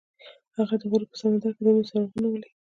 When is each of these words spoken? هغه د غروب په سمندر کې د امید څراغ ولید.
هغه 0.57 0.75
د 0.81 0.83
غروب 0.91 1.09
په 1.11 1.17
سمندر 1.21 1.51
کې 1.55 1.61
د 1.63 1.67
امید 1.71 1.87
څراغ 1.89 2.11
ولید. 2.33 2.53